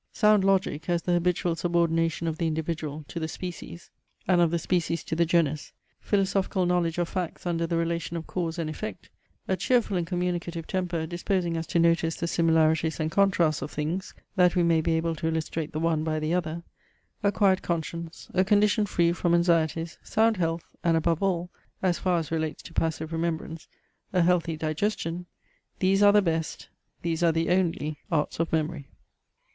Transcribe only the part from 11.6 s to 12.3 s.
to notice the